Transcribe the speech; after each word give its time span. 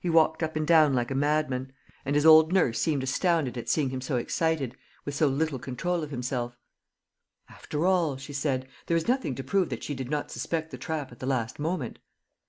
He 0.00 0.10
walked 0.10 0.42
up 0.42 0.56
and 0.56 0.66
down 0.66 0.92
like 0.92 1.12
a 1.12 1.14
madman; 1.14 1.72
and 2.04 2.16
his 2.16 2.26
old 2.26 2.52
nurse 2.52 2.80
seemed 2.80 3.04
astounded 3.04 3.56
at 3.56 3.68
seeing 3.68 3.90
him 3.90 4.00
so 4.00 4.16
excited, 4.16 4.76
with 5.04 5.14
so 5.14 5.28
little 5.28 5.60
control 5.60 6.02
of 6.02 6.10
himself: 6.10 6.56
"After 7.48 7.86
all," 7.86 8.16
she 8.16 8.32
said, 8.32 8.66
"there 8.86 8.96
is 8.96 9.06
nothing 9.06 9.36
to 9.36 9.44
prove 9.44 9.68
that 9.68 9.84
she 9.84 9.94
did 9.94 10.10
not 10.10 10.32
suspect 10.32 10.72
the 10.72 10.78
trap 10.78 11.12
at 11.12 11.20
the 11.20 11.26
last 11.26 11.60
moment. 11.60 12.00